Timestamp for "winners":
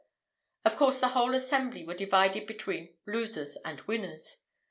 3.81-4.37